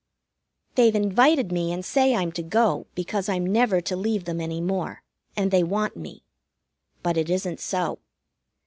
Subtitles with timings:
[0.73, 4.59] They've invited me and say I'm to go, because I'm never to leave them any
[4.59, 5.03] more,
[5.37, 6.23] and they want me.
[7.03, 7.99] But it isn't so.